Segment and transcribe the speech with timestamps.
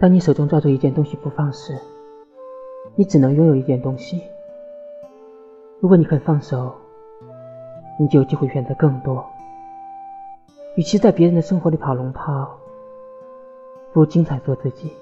[0.00, 1.76] 当你手中抓住一件东西不放时，
[2.94, 4.22] 你只能拥有一件东西。
[5.80, 6.74] 如果你肯放手，
[7.98, 9.24] 你就有机会选择更多。
[10.76, 12.48] 与其在别人的生活里跑龙套，
[13.92, 14.92] 不如精彩做自己。